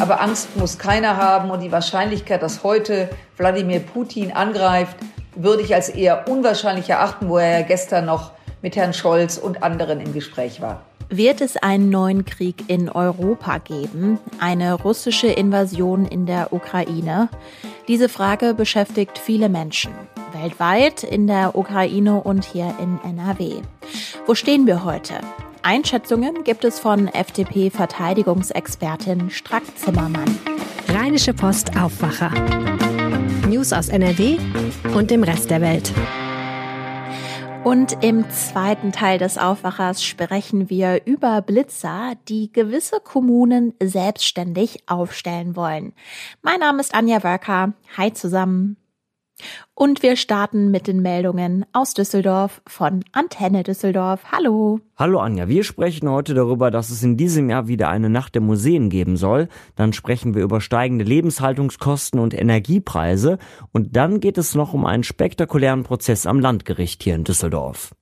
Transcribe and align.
Aber 0.00 0.20
Angst 0.20 0.56
muss 0.56 0.78
keiner 0.78 1.16
haben 1.16 1.50
und 1.50 1.60
die 1.60 1.72
Wahrscheinlichkeit, 1.72 2.42
dass 2.42 2.62
heute 2.62 3.08
Wladimir 3.36 3.80
Putin 3.80 4.32
angreift, 4.32 4.96
würde 5.34 5.62
ich 5.62 5.74
als 5.74 5.88
eher 5.88 6.28
unwahrscheinlich 6.28 6.90
erachten, 6.90 7.28
wo 7.28 7.38
er 7.38 7.60
ja 7.60 7.66
gestern 7.66 8.04
noch 8.04 8.32
mit 8.62 8.76
Herrn 8.76 8.92
Scholz 8.92 9.38
und 9.38 9.62
anderen 9.62 10.00
im 10.00 10.12
Gespräch 10.12 10.60
war. 10.60 10.82
Wird 11.08 11.40
es 11.40 11.56
einen 11.56 11.88
neuen 11.88 12.24
Krieg 12.24 12.64
in 12.68 12.90
Europa 12.90 13.58
geben? 13.58 14.18
Eine 14.40 14.74
russische 14.74 15.28
Invasion 15.28 16.04
in 16.04 16.26
der 16.26 16.52
Ukraine? 16.52 17.28
Diese 17.88 18.08
Frage 18.08 18.54
beschäftigt 18.54 19.18
viele 19.18 19.48
Menschen 19.48 19.92
weltweit, 20.32 21.02
in 21.02 21.26
der 21.26 21.56
Ukraine 21.56 22.20
und 22.22 22.44
hier 22.44 22.74
in 22.80 22.98
NRW. 23.02 23.62
Wo 24.26 24.34
stehen 24.34 24.66
wir 24.66 24.84
heute? 24.84 25.14
Einschätzungen 25.66 26.42
gibt 26.44 26.64
es 26.64 26.78
von 26.78 27.08
FDP-Verteidigungsexpertin 27.08 29.30
Strack 29.30 29.64
Zimmermann. 29.76 30.38
Rheinische 30.86 31.34
Post 31.34 31.76
Aufwacher. 31.76 32.30
News 33.48 33.72
aus 33.72 33.88
NRW 33.88 34.38
und 34.94 35.10
dem 35.10 35.24
Rest 35.24 35.50
der 35.50 35.60
Welt. 35.60 35.92
Und 37.64 38.04
im 38.04 38.30
zweiten 38.30 38.92
Teil 38.92 39.18
des 39.18 39.38
Aufwachers 39.38 40.04
sprechen 40.04 40.70
wir 40.70 41.04
über 41.04 41.42
Blitzer, 41.42 42.12
die 42.28 42.52
gewisse 42.52 43.00
Kommunen 43.00 43.74
selbstständig 43.82 44.84
aufstellen 44.86 45.56
wollen. 45.56 45.94
Mein 46.42 46.60
Name 46.60 46.80
ist 46.80 46.94
Anja 46.94 47.24
Wörker. 47.24 47.72
Hi 47.96 48.12
zusammen. 48.12 48.76
Und 49.74 50.02
wir 50.02 50.16
starten 50.16 50.70
mit 50.70 50.86
den 50.86 51.02
Meldungen 51.02 51.66
aus 51.72 51.92
Düsseldorf 51.92 52.62
von 52.66 53.04
Antenne 53.12 53.62
Düsseldorf. 53.62 54.24
Hallo. 54.32 54.80
Hallo 54.96 55.20
Anja, 55.20 55.48
wir 55.48 55.64
sprechen 55.64 56.08
heute 56.08 56.32
darüber, 56.32 56.70
dass 56.70 56.90
es 56.90 57.02
in 57.02 57.16
diesem 57.16 57.50
Jahr 57.50 57.68
wieder 57.68 57.88
eine 57.88 58.08
Nacht 58.08 58.34
der 58.34 58.42
Museen 58.42 58.88
geben 58.88 59.16
soll. 59.16 59.48
Dann 59.74 59.92
sprechen 59.92 60.34
wir 60.34 60.42
über 60.42 60.60
steigende 60.60 61.04
Lebenshaltungskosten 61.04 62.18
und 62.18 62.32
Energiepreise. 62.32 63.38
Und 63.72 63.96
dann 63.96 64.20
geht 64.20 64.38
es 64.38 64.54
noch 64.54 64.72
um 64.72 64.86
einen 64.86 65.04
spektakulären 65.04 65.82
Prozess 65.82 66.26
am 66.26 66.40
Landgericht 66.40 67.02
hier 67.02 67.14
in 67.14 67.24
Düsseldorf. 67.24 67.94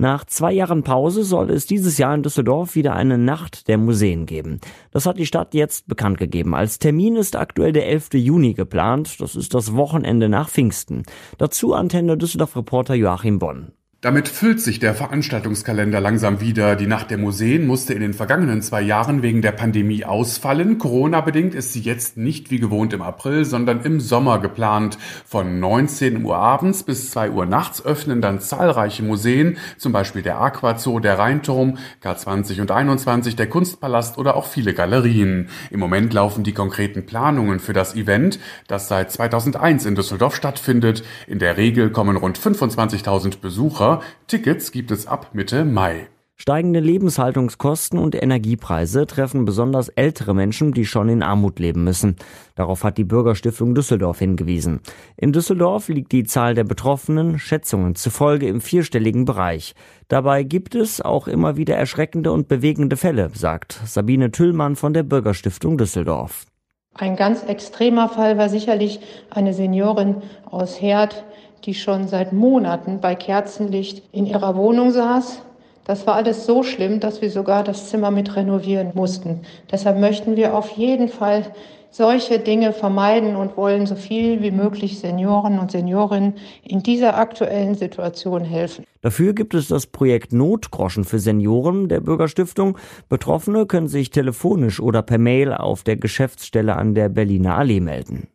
Nach 0.00 0.24
zwei 0.24 0.50
Jahren 0.54 0.82
Pause 0.82 1.24
soll 1.24 1.50
es 1.50 1.66
dieses 1.66 1.98
Jahr 1.98 2.14
in 2.14 2.22
Düsseldorf 2.22 2.74
wieder 2.74 2.94
eine 2.94 3.18
Nacht 3.18 3.68
der 3.68 3.76
Museen 3.76 4.24
geben. 4.24 4.58
Das 4.92 5.04
hat 5.04 5.18
die 5.18 5.26
Stadt 5.26 5.52
jetzt 5.52 5.88
bekannt 5.88 6.16
gegeben. 6.16 6.54
Als 6.54 6.78
Termin 6.78 7.16
ist 7.16 7.36
aktuell 7.36 7.72
der 7.72 7.86
11. 7.86 8.14
Juni 8.14 8.54
geplant. 8.54 9.20
Das 9.20 9.36
ist 9.36 9.52
das 9.52 9.74
Wochenende 9.74 10.30
nach 10.30 10.48
Pfingsten. 10.48 11.02
Dazu 11.36 11.74
Antenne 11.74 12.16
Düsseldorf 12.16 12.56
Reporter 12.56 12.94
Joachim 12.94 13.38
Bonn. 13.38 13.72
Damit 14.02 14.28
füllt 14.28 14.62
sich 14.62 14.78
der 14.78 14.94
Veranstaltungskalender 14.94 16.00
langsam 16.00 16.40
wieder. 16.40 16.74
Die 16.74 16.86
Nacht 16.86 17.10
der 17.10 17.18
Museen 17.18 17.66
musste 17.66 17.92
in 17.92 18.00
den 18.00 18.14
vergangenen 18.14 18.62
zwei 18.62 18.80
Jahren 18.80 19.20
wegen 19.20 19.42
der 19.42 19.52
Pandemie 19.52 20.06
ausfallen. 20.06 20.78
Corona-bedingt 20.78 21.54
ist 21.54 21.74
sie 21.74 21.80
jetzt 21.80 22.16
nicht 22.16 22.50
wie 22.50 22.58
gewohnt 22.58 22.94
im 22.94 23.02
April, 23.02 23.44
sondern 23.44 23.82
im 23.82 24.00
Sommer 24.00 24.38
geplant. 24.38 24.96
Von 25.26 25.60
19 25.60 26.24
Uhr 26.24 26.34
abends 26.38 26.82
bis 26.82 27.10
2 27.10 27.30
Uhr 27.30 27.44
nachts 27.44 27.84
öffnen 27.84 28.22
dann 28.22 28.40
zahlreiche 28.40 29.02
Museen, 29.02 29.58
zum 29.76 29.92
Beispiel 29.92 30.22
der 30.22 30.40
Aquazoo, 30.40 30.98
der 30.98 31.18
Rheinturm, 31.18 31.76
K20 32.02 32.62
und 32.62 32.70
21, 32.70 33.36
der 33.36 33.50
Kunstpalast 33.50 34.16
oder 34.16 34.34
auch 34.34 34.46
viele 34.46 34.72
Galerien. 34.72 35.50
Im 35.70 35.78
Moment 35.78 36.14
laufen 36.14 36.42
die 36.42 36.54
konkreten 36.54 37.04
Planungen 37.04 37.60
für 37.60 37.74
das 37.74 37.94
Event, 37.96 38.38
das 38.66 38.88
seit 38.88 39.12
2001 39.12 39.84
in 39.84 39.94
Düsseldorf 39.94 40.34
stattfindet. 40.34 41.04
In 41.26 41.38
der 41.38 41.58
Regel 41.58 41.90
kommen 41.90 42.16
rund 42.16 42.38
25.000 42.38 43.42
Besucher 43.42 43.89
Tickets 44.26 44.72
gibt 44.72 44.90
es 44.90 45.06
ab 45.06 45.30
Mitte 45.32 45.64
Mai. 45.64 46.08
Steigende 46.40 46.80
Lebenshaltungskosten 46.80 47.98
und 47.98 48.14
Energiepreise 48.14 49.06
treffen 49.06 49.44
besonders 49.44 49.90
ältere 49.90 50.34
Menschen, 50.34 50.72
die 50.72 50.86
schon 50.86 51.10
in 51.10 51.22
Armut 51.22 51.58
leben 51.58 51.84
müssen. 51.84 52.16
Darauf 52.54 52.82
hat 52.82 52.96
die 52.96 53.04
Bürgerstiftung 53.04 53.74
Düsseldorf 53.74 54.20
hingewiesen. 54.20 54.80
In 55.18 55.34
Düsseldorf 55.34 55.88
liegt 55.88 56.12
die 56.12 56.24
Zahl 56.24 56.54
der 56.54 56.64
Betroffenen 56.64 57.38
Schätzungen 57.38 57.94
zufolge 57.94 58.48
im 58.48 58.62
vierstelligen 58.62 59.26
Bereich. 59.26 59.74
Dabei 60.08 60.42
gibt 60.42 60.74
es 60.74 61.02
auch 61.02 61.28
immer 61.28 61.58
wieder 61.58 61.76
erschreckende 61.76 62.32
und 62.32 62.48
bewegende 62.48 62.96
Fälle, 62.96 63.28
sagt 63.34 63.78
Sabine 63.84 64.30
Tüllmann 64.30 64.76
von 64.76 64.94
der 64.94 65.02
Bürgerstiftung 65.02 65.76
Düsseldorf. 65.76 66.46
Ein 66.94 67.16
ganz 67.16 67.44
extremer 67.44 68.08
Fall 68.08 68.36
war 68.36 68.48
sicherlich 68.48 69.00
eine 69.30 69.54
Seniorin 69.54 70.16
aus 70.50 70.80
Herd, 70.80 71.24
die 71.64 71.74
schon 71.74 72.08
seit 72.08 72.32
Monaten 72.32 73.00
bei 73.00 73.14
Kerzenlicht 73.14 74.02
in 74.12 74.26
ihrer 74.26 74.56
Wohnung 74.56 74.90
saß. 74.90 75.40
Das 75.84 76.06
war 76.06 76.14
alles 76.14 76.46
so 76.46 76.62
schlimm, 76.62 77.00
dass 77.00 77.22
wir 77.22 77.30
sogar 77.30 77.64
das 77.64 77.88
Zimmer 77.88 78.10
mit 78.10 78.36
renovieren 78.36 78.90
mussten. 78.94 79.40
Deshalb 79.70 79.98
möchten 79.98 80.36
wir 80.36 80.54
auf 80.54 80.70
jeden 80.70 81.08
Fall 81.08 81.44
solche 81.90 82.38
Dinge 82.38 82.72
vermeiden 82.72 83.36
und 83.36 83.56
wollen 83.56 83.86
so 83.86 83.96
viel 83.96 84.42
wie 84.42 84.50
möglich 84.50 84.98
Senioren 84.98 85.58
und 85.58 85.70
Seniorinnen 85.70 86.34
in 86.62 86.82
dieser 86.82 87.16
aktuellen 87.16 87.74
Situation 87.74 88.44
helfen. 88.44 88.84
Dafür 89.02 89.32
gibt 89.32 89.54
es 89.54 89.68
das 89.68 89.86
Projekt 89.86 90.32
Notgroschen 90.32 91.04
für 91.04 91.18
Senioren 91.18 91.88
der 91.88 92.00
Bürgerstiftung. 92.00 92.78
Betroffene 93.08 93.66
können 93.66 93.88
sich 93.88 94.10
telefonisch 94.10 94.80
oder 94.80 95.02
per 95.02 95.18
Mail 95.18 95.52
auf 95.52 95.82
der 95.82 95.96
Geschäftsstelle 95.96 96.76
an 96.76 96.94
der 96.94 97.08
Berliner 97.08 97.56
Allee 97.56 97.80
melden. 97.80 98.28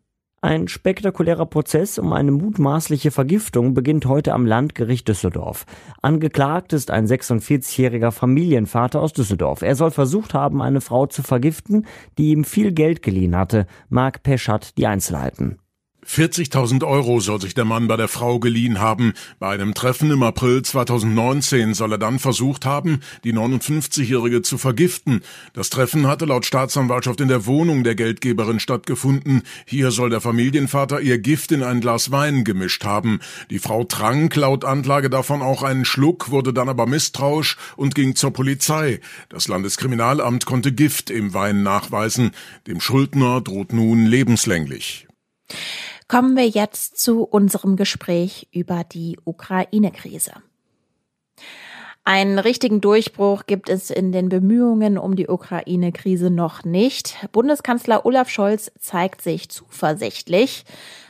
Ein 0.45 0.67
spektakulärer 0.67 1.47
Prozess 1.47 1.97
um 1.97 2.13
eine 2.13 2.31
mutmaßliche 2.31 3.09
Vergiftung 3.09 3.73
beginnt 3.73 4.05
heute 4.05 4.31
am 4.31 4.45
Landgericht 4.45 5.07
Düsseldorf. 5.07 5.65
Angeklagt 6.03 6.71
ist 6.71 6.91
ein 6.91 7.07
46-jähriger 7.07 8.11
Familienvater 8.11 9.01
aus 9.01 9.11
Düsseldorf. 9.13 9.63
Er 9.63 9.75
soll 9.75 9.89
versucht 9.89 10.35
haben, 10.35 10.61
eine 10.61 10.81
Frau 10.81 11.07
zu 11.07 11.23
vergiften, 11.23 11.87
die 12.19 12.29
ihm 12.29 12.43
viel 12.43 12.73
Geld 12.73 13.01
geliehen 13.01 13.35
hatte. 13.35 13.65
Marc 13.89 14.21
Pesch 14.21 14.47
hat 14.47 14.77
die 14.77 14.85
Einzelheiten. 14.85 15.57
40.000 16.07 16.85
Euro 16.85 17.19
soll 17.19 17.41
sich 17.41 17.55
der 17.55 17.65
Mann 17.65 17.87
bei 17.87 17.97
der 17.97 18.07
Frau 18.07 18.39
geliehen 18.39 18.79
haben. 18.79 19.13
Bei 19.39 19.49
einem 19.49 19.73
Treffen 19.73 20.11
im 20.11 20.23
April 20.23 20.61
2019 20.61 21.73
soll 21.73 21.93
er 21.93 21.97
dann 21.97 22.19
versucht 22.19 22.65
haben, 22.65 23.01
die 23.23 23.33
59-Jährige 23.33 24.41
zu 24.41 24.57
vergiften. 24.57 25.21
Das 25.53 25.69
Treffen 25.69 26.07
hatte 26.07 26.25
laut 26.25 26.45
Staatsanwaltschaft 26.45 27.21
in 27.21 27.27
der 27.27 27.45
Wohnung 27.45 27.83
der 27.83 27.95
Geldgeberin 27.95 28.59
stattgefunden. 28.59 29.41
Hier 29.65 29.91
soll 29.91 30.09
der 30.09 30.21
Familienvater 30.21 31.01
ihr 31.01 31.17
Gift 31.17 31.51
in 31.51 31.63
ein 31.63 31.81
Glas 31.81 32.11
Wein 32.11 32.43
gemischt 32.43 32.85
haben. 32.85 33.19
Die 33.49 33.59
Frau 33.59 33.83
trank 33.83 34.35
laut 34.35 34.63
Anklage 34.63 35.09
davon 35.09 35.41
auch 35.41 35.63
einen 35.63 35.85
Schluck, 35.85 36.29
wurde 36.29 36.53
dann 36.53 36.69
aber 36.69 36.85
misstrauisch 36.85 37.57
und 37.75 37.95
ging 37.95 38.15
zur 38.15 38.31
Polizei. 38.31 38.99
Das 39.29 39.47
Landeskriminalamt 39.47 40.45
konnte 40.45 40.71
Gift 40.71 41.09
im 41.09 41.33
Wein 41.33 41.63
nachweisen. 41.63 42.31
Dem 42.67 42.79
Schuldner 42.79 43.41
droht 43.41 43.73
nun 43.73 44.05
lebenslänglich. 44.05 45.07
Kommen 46.07 46.35
wir 46.35 46.47
jetzt 46.47 46.97
zu 46.97 47.23
unserem 47.23 47.75
Gespräch 47.77 48.47
über 48.51 48.83
die 48.83 49.17
Ukraine-Krise. 49.23 50.33
Einen 52.07 52.37
richtigen 52.37 52.81
Durchbruch 52.81 53.47
gibt 53.47 53.67
es 53.67 53.89
in 53.89 54.11
den 54.11 54.29
Bemühungen 54.29 54.99
um 54.99 55.15
die 55.15 55.27
Ukraine-Krise 55.27 56.29
noch 56.29 56.63
nicht. 56.63 57.17
Bundeskanzler 57.31 58.05
Olaf 58.05 58.29
Scholz 58.29 58.71
zeigt 58.79 59.23
sich 59.23 59.49
zuversichtlich. 59.49 60.65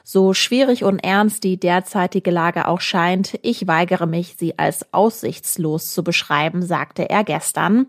So 0.05 0.33
schwierig 0.33 0.85
und 0.85 0.99
ernst 0.99 1.43
die 1.43 1.59
derzeitige 1.59 2.31
Lage 2.31 2.69
auch 2.69 2.79
scheint, 2.79 3.37
ich 3.41 3.67
weigere 3.67 4.05
mich, 4.05 4.35
sie 4.39 4.57
als 4.57 4.93
aussichtslos 4.93 5.91
zu 5.91 6.01
beschreiben, 6.01 6.61
sagte 6.61 7.09
er 7.09 7.25
gestern. 7.25 7.87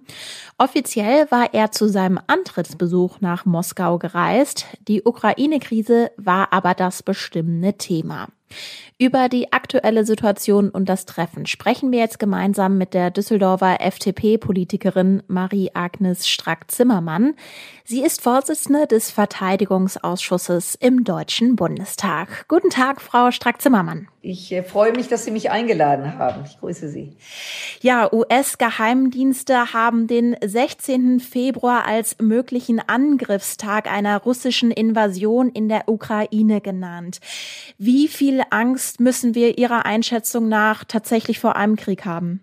Offiziell 0.59 1.31
war 1.31 1.55
er 1.55 1.71
zu 1.71 1.89
seinem 1.89 2.19
Antrittsbesuch 2.27 3.21
nach 3.21 3.45
Moskau 3.45 3.99
gereist. 3.99 4.67
Die 4.89 5.05
Ukraine-Krise 5.05 6.11
war 6.17 6.53
aber 6.53 6.75
das 6.75 7.05
bestimmende 7.05 7.75
Thema. 7.75 8.27
Über 8.99 9.29
die 9.29 9.53
aktuelle 9.53 10.07
Situation 10.07 10.71
und 10.71 10.89
das 10.89 11.05
Treffen 11.05 11.45
sprechen 11.45 11.93
wir 11.93 11.99
jetzt 11.99 12.19
gemeinsam 12.19 12.79
mit 12.79 12.95
der 12.95 13.11
Düsseldorfer 13.11 13.81
FDP-Politikerin 13.81 15.23
Marie-Agnes 15.27 16.27
Strack-Zimmermann. 16.27 17.35
Sie 17.85 18.03
ist 18.03 18.23
Vorsitzende 18.23 18.87
des 18.87 19.11
Verteidigungsausschusses 19.11 20.77
im 20.77 21.05
Deutschen 21.05 21.57
Bundestag. 21.57 22.49
Guten 22.49 22.71
Tag, 22.71 23.03
Frau 23.03 23.31
Strack-Zimmermann. 23.31 24.09
Ich 24.23 24.51
äh, 24.51 24.65
freue 24.65 24.93
mich, 24.93 25.07
dass 25.07 25.25
Sie 25.25 25.31
mich 25.31 25.53
eingeladen 25.53 26.19
haben. 26.19 26.43
Ich 26.45 26.59
grüße 26.59 26.89
Sie. 26.89 27.13
Ja, 27.81 28.13
US-Geheimdienste 28.13 29.73
haben 29.73 30.09
den 30.09 30.35
16. 30.45 31.21
Februar 31.21 31.85
als 31.85 32.17
möglichen 32.19 32.81
Angriffstag 32.81 33.89
einer 33.89 34.19
russischen 34.19 34.73
Invasion 34.73 35.49
in 35.51 35.69
der 35.69 35.89
Ukraine 35.89 36.61
genannt. 36.61 37.21
Wie 37.79 38.09
viel 38.37 38.45
Angst 38.51 39.01
müssen 39.01 39.35
wir 39.35 39.57
Ihrer 39.57 39.87
Einschätzung 39.87 40.47
nach 40.47 40.85
tatsächlich 40.85 41.41
vor 41.41 41.57
einem 41.57 41.77
Krieg 41.77 42.05
haben? 42.05 42.43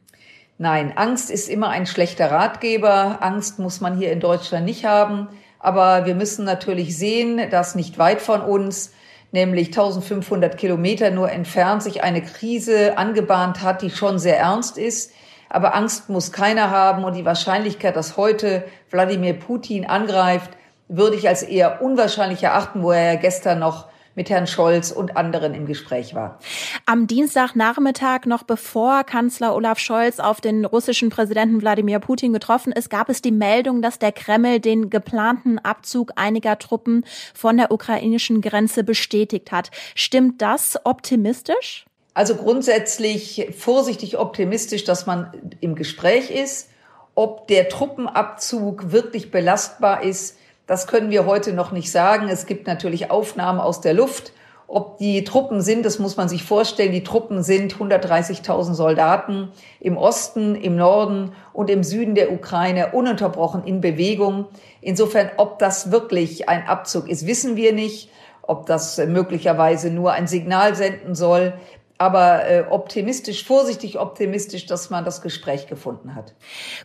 Nein, 0.57 0.97
Angst 0.97 1.29
ist 1.29 1.49
immer 1.49 1.69
ein 1.69 1.85
schlechter 1.85 2.31
Ratgeber. 2.31 3.19
Angst 3.21 3.59
muss 3.59 3.79
man 3.79 3.95
hier 3.95 4.11
in 4.11 4.19
Deutschland 4.19 4.65
nicht 4.65 4.85
haben. 4.85 5.27
Aber 5.59 6.07
wir 6.07 6.15
müssen 6.15 6.45
natürlich 6.45 6.97
sehen, 6.97 7.39
dass 7.51 7.75
nicht 7.75 7.99
weit 7.99 8.21
von 8.21 8.41
uns 8.41 8.91
nämlich 9.31 9.67
1500 9.67 10.57
Kilometer 10.57 11.11
nur 11.11 11.29
entfernt, 11.31 11.83
sich 11.83 12.03
eine 12.03 12.23
Krise 12.23 12.97
angebahnt 12.97 13.61
hat, 13.61 13.83
die 13.83 13.91
schon 13.91 14.17
sehr 14.17 14.39
ernst 14.39 14.79
ist. 14.79 15.11
Aber 15.47 15.75
Angst 15.75 16.09
muss 16.09 16.31
keiner 16.31 16.71
haben 16.71 17.03
und 17.03 17.15
die 17.15 17.25
Wahrscheinlichkeit, 17.25 17.95
dass 17.95 18.17
heute 18.17 18.63
Wladimir 18.89 19.33
Putin 19.33 19.85
angreift, 19.85 20.49
würde 20.87 21.17
ich 21.17 21.27
als 21.27 21.43
eher 21.43 21.83
unwahrscheinlich 21.83 22.41
erachten, 22.41 22.81
wo 22.81 22.91
er 22.91 23.13
ja 23.13 23.19
gestern 23.19 23.59
noch 23.59 23.92
mit 24.15 24.29
Herrn 24.29 24.47
Scholz 24.47 24.91
und 24.91 25.17
anderen 25.17 25.53
im 25.53 25.65
Gespräch 25.65 26.13
war. 26.13 26.39
Am 26.85 27.07
Dienstagnachmittag, 27.07 28.25
noch 28.25 28.43
bevor 28.43 29.03
Kanzler 29.03 29.55
Olaf 29.55 29.79
Scholz 29.79 30.19
auf 30.19 30.41
den 30.41 30.65
russischen 30.65 31.09
Präsidenten 31.09 31.61
Wladimir 31.61 31.99
Putin 31.99 32.33
getroffen 32.33 32.71
ist, 32.71 32.89
gab 32.89 33.09
es 33.09 33.21
die 33.21 33.31
Meldung, 33.31 33.81
dass 33.81 33.99
der 33.99 34.11
Kreml 34.11 34.59
den 34.59 34.89
geplanten 34.89 35.59
Abzug 35.59 36.11
einiger 36.15 36.59
Truppen 36.59 37.05
von 37.33 37.57
der 37.57 37.71
ukrainischen 37.71 38.41
Grenze 38.41 38.83
bestätigt 38.83 39.51
hat. 39.51 39.71
Stimmt 39.95 40.41
das 40.41 40.79
optimistisch? 40.83 41.85
Also 42.13 42.35
grundsätzlich 42.35 43.47
vorsichtig 43.57 44.17
optimistisch, 44.19 44.83
dass 44.83 45.07
man 45.07 45.31
im 45.61 45.75
Gespräch 45.75 46.29
ist. 46.29 46.69
Ob 47.15 47.47
der 47.47 47.69
Truppenabzug 47.69 48.91
wirklich 48.91 49.31
belastbar 49.31 50.03
ist, 50.03 50.37
das 50.67 50.87
können 50.87 51.09
wir 51.09 51.25
heute 51.25 51.53
noch 51.53 51.71
nicht 51.71 51.91
sagen. 51.91 52.29
Es 52.29 52.45
gibt 52.45 52.67
natürlich 52.67 53.11
Aufnahmen 53.11 53.59
aus 53.59 53.81
der 53.81 53.93
Luft. 53.93 54.31
Ob 54.65 54.97
die 54.97 55.23
Truppen 55.23 55.61
sind, 55.61 55.85
das 55.85 55.99
muss 55.99 56.17
man 56.17 56.29
sich 56.29 56.43
vorstellen. 56.43 56.93
Die 56.93 57.03
Truppen 57.03 57.43
sind 57.43 57.75
130.000 57.75 58.73
Soldaten 58.73 59.51
im 59.79 59.97
Osten, 59.97 60.55
im 60.55 60.77
Norden 60.77 61.33
und 61.51 61.69
im 61.69 61.83
Süden 61.83 62.15
der 62.15 62.31
Ukraine 62.31 62.93
ununterbrochen 62.93 63.65
in 63.65 63.81
Bewegung. 63.81 64.45
Insofern, 64.81 65.29
ob 65.37 65.59
das 65.59 65.91
wirklich 65.91 66.49
ein 66.49 66.65
Abzug 66.65 67.09
ist, 67.09 67.27
wissen 67.27 67.55
wir 67.55 67.73
nicht. 67.73 68.09
Ob 68.41 68.65
das 68.65 68.97
möglicherweise 68.97 69.89
nur 69.89 70.13
ein 70.13 70.27
Signal 70.27 70.75
senden 70.75 71.15
soll, 71.15 71.53
aber 72.03 72.45
äh, 72.45 72.65
optimistisch, 72.69 73.45
vorsichtig 73.45 73.97
optimistisch, 73.97 74.65
dass 74.65 74.89
man 74.89 75.05
das 75.05 75.21
Gespräch 75.21 75.67
gefunden 75.67 76.15
hat. 76.15 76.33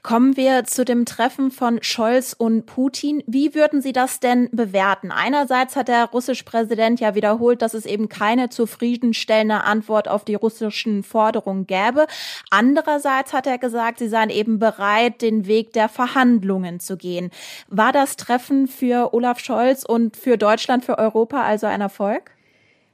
Kommen 0.04 0.36
wir 0.36 0.62
zu 0.62 0.84
dem 0.84 1.06
Treffen 1.06 1.50
von 1.50 1.82
Scholz 1.82 2.36
und 2.38 2.66
Putin. 2.66 3.24
Wie 3.26 3.52
würden 3.56 3.82
Sie 3.82 3.92
das 3.92 4.20
denn 4.20 4.48
bewerten? 4.52 5.10
Einerseits 5.10 5.74
hat 5.74 5.88
der 5.88 6.04
russische 6.04 6.44
Präsident 6.44 7.00
ja 7.00 7.16
wiederholt, 7.16 7.62
dass 7.62 7.74
es 7.74 7.84
eben 7.84 8.08
keine 8.08 8.48
zufriedenstellende 8.48 9.64
Antwort 9.64 10.06
auf 10.06 10.24
die 10.24 10.36
russischen 10.36 11.02
Forderungen 11.02 11.66
gäbe. 11.66 12.06
Andererseits 12.50 13.32
hat 13.32 13.48
er 13.48 13.58
gesagt, 13.58 13.98
sie 13.98 14.08
seien 14.08 14.30
eben 14.30 14.60
bereit, 14.60 15.20
den 15.20 15.48
Weg 15.48 15.72
der 15.72 15.88
Verhandlungen 15.88 16.78
zu 16.78 16.96
gehen. 16.96 17.30
War 17.66 17.90
das 17.90 18.14
Treffen 18.14 18.68
für 18.68 19.12
Olaf 19.14 19.40
Scholz 19.40 19.84
und 19.84 20.16
für 20.16 20.36
Deutschland, 20.38 20.84
für 20.84 20.96
Europa 20.96 21.42
also 21.42 21.66
ein 21.66 21.80
Erfolg? 21.80 22.37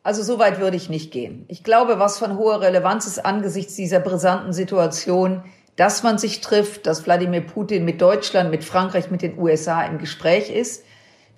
Also 0.04 0.22
so 0.22 0.38
weit 0.38 0.60
würde 0.60 0.76
ich 0.76 0.90
nicht 0.90 1.12
gehen. 1.12 1.46
Ich 1.48 1.64
glaube, 1.64 1.98
was 1.98 2.18
von 2.18 2.36
hoher 2.36 2.60
Relevanz 2.60 3.06
ist 3.06 3.24
angesichts 3.24 3.74
dieser 3.74 4.00
brisanten 4.00 4.52
Situation, 4.52 5.42
dass 5.76 6.02
man 6.02 6.18
sich 6.18 6.42
trifft, 6.42 6.86
dass 6.86 7.06
Wladimir 7.06 7.40
Putin 7.40 7.86
mit 7.86 8.02
Deutschland, 8.02 8.50
mit 8.50 8.64
Frankreich, 8.64 9.10
mit 9.10 9.22
den 9.22 9.38
USA 9.38 9.82
im 9.82 9.96
Gespräch 9.96 10.50
ist. 10.50 10.84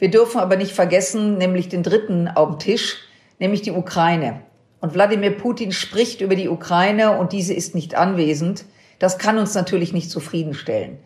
Wir 0.01 0.11
dürfen 0.11 0.41
aber 0.41 0.57
nicht 0.57 0.73
vergessen, 0.73 1.39
nämlich 1.39 1.69
den 1.69 1.85
dritten 1.85 2.27
auf 2.27 2.49
dem 2.49 2.59
Tisch, 2.59 2.97
nämlich 3.39 3.63
die 3.63 3.71
Ukraine. 3.71 4.43
Und 4.81 4.95
Wladimir 4.95 5.31
Putin 5.31 5.71
spricht 5.71 6.21
über 6.21 6.35
die 6.35 6.49
Ukraine 6.49 7.17
und 7.19 7.33
diese 7.33 7.55
ist 7.55 7.77
nicht 7.77 7.95
anwesend. 7.95 8.65
Das 8.99 9.19
kann 9.19 9.39
uns 9.39 9.55
natürlich 9.55 9.93
nicht 9.93 10.11
zufriedenstellen. 10.11 10.99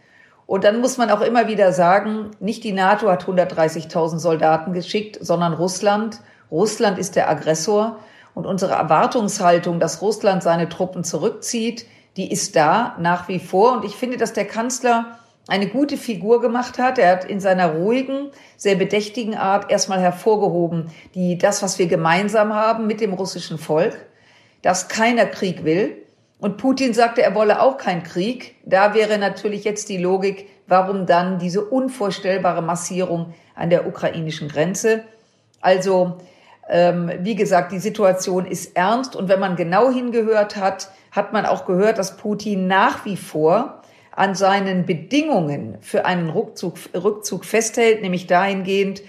Und 0.47 0.65
dann 0.65 0.81
muss 0.81 0.97
man 0.97 1.11
auch 1.11 1.21
immer 1.21 1.47
wieder 1.47 1.75
sagen, 1.75 2.31
nicht 2.41 2.65
die 2.65 2.73
NATO 2.73 3.11
hat 3.11 3.25
130.000 3.25 4.19
Soldaten 4.19 4.73
geschickt, 4.73 5.19
sondern 5.21 5.53
Russland. 5.53 6.21
Russland 6.51 6.99
ist 6.99 7.17
der 7.17 7.29
Aggressor 7.31 7.99
und 8.35 8.47
unsere 8.47 8.73
Erwartungshaltung, 8.73 9.81
dass 9.81 10.03
Russland 10.03 10.43
seine 10.43 10.69
Truppen 10.69 11.05
zurückzieht, 11.05 11.87
die 12.17 12.31
ist 12.31 12.57
da 12.57 12.97
nach 12.99 13.29
wie 13.29 13.39
vor. 13.39 13.73
Und 13.73 13.85
ich 13.85 13.97
finde, 13.97 14.17
dass 14.17 14.33
der 14.33 14.47
Kanzler 14.47 15.19
eine 15.49 15.69
gute 15.69 15.97
Figur 15.97 16.41
gemacht 16.41 16.79
hat. 16.79 16.99
Er 16.99 17.13
hat 17.13 17.25
in 17.25 17.41
seiner 17.41 17.75
ruhigen, 17.75 18.31
sehr 18.57 18.77
bedächtigen 18.77 19.35
Art 19.35 19.71
erstmal 19.71 20.01
hervorgehoben, 20.01 20.91
die, 21.15 21.39
das, 21.39 21.63
was 21.63 21.79
wir 21.79 21.87
gemeinsam 21.87 22.55
haben 22.55 22.87
mit 22.87 23.01
dem 23.01 23.13
russischen 23.13 23.59
Volk, 23.59 23.97
dass 24.63 24.89
keiner 24.89 25.27
Krieg 25.27 25.65
will. 25.65 25.97
Und 26.39 26.57
Putin 26.57 26.95
sagte, 26.95 27.23
er 27.23 27.35
wolle 27.35 27.61
auch 27.61 27.77
keinen 27.77 28.03
Krieg. 28.03 28.55
Da 28.65 28.95
wäre 28.95 29.19
natürlich 29.19 29.65
jetzt 29.65 29.89
die 29.89 29.99
Logik, 29.99 30.49
warum 30.67 31.05
dann 31.07 31.39
diese 31.39 31.65
unvorstellbare 31.65 32.63
Massierung 32.63 33.35
an 33.55 33.71
der 33.71 33.87
ukrainischen 33.87 34.49
Grenze. 34.49 35.05
Also 35.61 36.19
ähm, 36.71 37.11
wie 37.21 37.35
gesagt, 37.35 37.73
die 37.73 37.81
Situation 37.81 38.47
ist 38.47 38.77
ernst 38.77 39.17
und 39.17 39.29
wenn 39.29 39.41
man 39.41 39.57
genau 39.57 39.91
hingehört 39.91 40.57
hat, 40.57 40.91
hat 41.11 41.33
man 41.33 41.45
auch 41.45 41.67
gehört, 41.67 41.99
dass 41.99 42.17
Putin 42.17 42.69
nach 42.69 43.05
wie 43.05 43.17
vor 43.17 43.83
an 44.13 44.35
seinen 44.35 44.87
Bedingungen 44.87 45.79
für 45.81 46.05
einen 46.05 46.31
Rückzug, 46.31 46.77
Rückzug 46.95 47.45
festhält, 47.45 48.03
nämlich 48.03 48.27
dahingehend, 48.27 49.03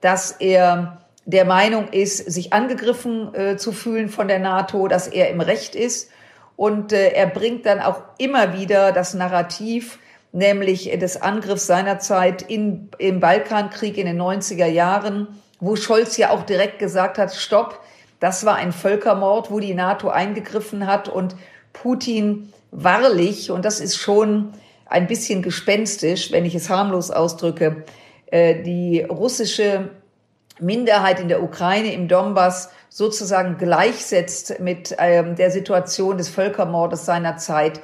dass 0.00 0.32
er 0.32 1.04
der 1.24 1.44
Meinung 1.44 1.88
ist, 1.88 2.18
sich 2.18 2.52
angegriffen 2.52 3.34
äh, 3.34 3.56
zu 3.56 3.72
fühlen 3.72 4.08
von 4.08 4.28
der 4.28 4.40
NATO, 4.40 4.88
dass 4.88 5.06
er 5.08 5.30
im 5.30 5.40
Recht 5.40 5.74
ist. 5.74 6.10
Und 6.56 6.92
äh, 6.92 7.10
er 7.10 7.26
bringt 7.26 7.64
dann 7.66 7.80
auch 7.80 8.02
immer 8.18 8.58
wieder 8.58 8.92
das 8.92 9.14
Narrativ, 9.14 9.98
nämlich 10.32 10.90
des 10.98 11.22
Angriffs 11.22 11.66
seinerzeit 11.66 12.42
in, 12.42 12.90
im 12.98 13.20
Balkankrieg 13.20 13.96
in 13.96 14.06
den 14.06 14.20
90er 14.20 14.66
Jahren, 14.66 15.28
wo 15.64 15.76
Scholz 15.76 16.16
ja 16.16 16.30
auch 16.30 16.42
direkt 16.42 16.78
gesagt 16.78 17.18
hat, 17.18 17.34
stopp, 17.34 17.80
das 18.20 18.44
war 18.44 18.56
ein 18.56 18.72
Völkermord, 18.72 19.50
wo 19.50 19.60
die 19.60 19.74
NATO 19.74 20.08
eingegriffen 20.08 20.86
hat 20.86 21.08
und 21.08 21.36
Putin 21.72 22.52
wahrlich, 22.70 23.50
und 23.50 23.64
das 23.64 23.80
ist 23.80 23.96
schon 23.96 24.52
ein 24.86 25.06
bisschen 25.06 25.42
gespenstisch, 25.42 26.32
wenn 26.32 26.44
ich 26.44 26.54
es 26.54 26.68
harmlos 26.68 27.10
ausdrücke, 27.10 27.84
äh, 28.26 28.62
die 28.62 29.02
russische 29.02 29.90
Minderheit 30.60 31.18
in 31.18 31.28
der 31.28 31.42
Ukraine, 31.42 31.92
im 31.92 32.08
Donbass, 32.08 32.70
sozusagen 32.88 33.58
gleichsetzt 33.58 34.60
mit 34.60 34.94
ähm, 34.98 35.34
der 35.34 35.50
Situation 35.50 36.18
des 36.18 36.28
Völkermordes 36.28 37.06
seiner 37.06 37.38
Zeit, 37.38 37.80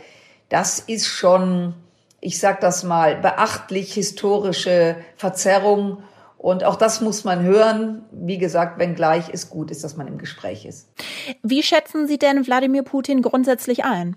das 0.50 0.78
ist 0.80 1.06
schon, 1.06 1.74
ich 2.20 2.38
sag 2.38 2.60
das 2.60 2.84
mal, 2.84 3.16
beachtlich 3.16 3.94
historische 3.94 4.96
Verzerrung 5.16 6.02
und 6.40 6.64
auch 6.64 6.76
das 6.76 7.02
muss 7.02 7.24
man 7.24 7.42
hören. 7.42 8.02
Wie 8.12 8.38
gesagt, 8.38 8.78
wenn 8.78 8.94
gleich 8.94 9.24
es 9.30 9.50
gut 9.50 9.70
ist, 9.70 9.84
dass 9.84 9.98
man 9.98 10.06
im 10.08 10.16
Gespräch 10.16 10.64
ist. 10.64 10.88
Wie 11.42 11.62
schätzen 11.62 12.06
Sie 12.06 12.16
denn 12.16 12.46
Wladimir 12.46 12.82
Putin 12.82 13.20
grundsätzlich 13.20 13.84
ein? 13.84 14.16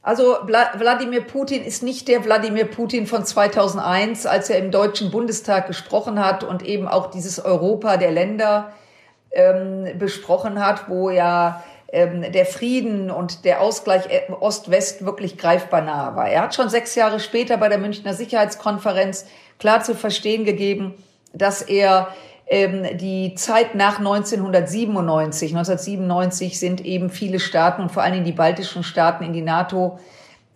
Also 0.00 0.38
Wladimir 0.46 1.20
Putin 1.20 1.62
ist 1.62 1.82
nicht 1.82 2.08
der 2.08 2.24
Wladimir 2.24 2.64
Putin 2.64 3.06
von 3.06 3.26
2001, 3.26 4.24
als 4.24 4.48
er 4.48 4.58
im 4.60 4.70
Deutschen 4.70 5.10
Bundestag 5.10 5.66
gesprochen 5.66 6.24
hat 6.24 6.42
und 6.42 6.64
eben 6.64 6.88
auch 6.88 7.10
dieses 7.10 7.38
Europa 7.38 7.98
der 7.98 8.12
Länder 8.12 8.72
ähm, 9.30 9.98
besprochen 9.98 10.64
hat, 10.64 10.88
wo 10.88 11.10
ja 11.10 11.62
ähm, 11.92 12.32
der 12.32 12.46
Frieden 12.46 13.10
und 13.10 13.44
der 13.44 13.60
Ausgleich 13.60 14.06
äh, 14.08 14.32
Ost-West 14.32 15.04
wirklich 15.04 15.36
greifbar 15.36 15.82
nahe 15.82 16.16
war. 16.16 16.30
Er 16.30 16.44
hat 16.44 16.54
schon 16.54 16.70
sechs 16.70 16.94
Jahre 16.94 17.20
später 17.20 17.58
bei 17.58 17.68
der 17.68 17.76
Münchner 17.76 18.14
Sicherheitskonferenz 18.14 19.26
klar 19.58 19.82
zu 19.82 19.94
verstehen 19.94 20.46
gegeben, 20.46 20.94
dass 21.38 21.62
er 21.62 22.08
ähm, 22.46 22.96
die 22.96 23.34
Zeit 23.34 23.74
nach 23.74 23.98
1997, 23.98 25.50
1997 25.50 26.58
sind 26.58 26.84
eben 26.84 27.10
viele 27.10 27.40
Staaten 27.40 27.82
und 27.82 27.92
vor 27.92 28.02
allen 28.02 28.14
Dingen 28.14 28.24
die 28.24 28.32
baltischen 28.32 28.82
Staaten 28.82 29.24
in 29.24 29.32
die 29.32 29.42
NATO 29.42 29.98